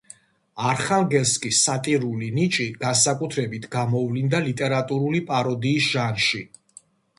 [0.69, 6.45] არხანგელსკის სატირული ნიჭი განსაკუთრებით გამოვლინდა ლიტერატურული პაროდიის ჟანრში.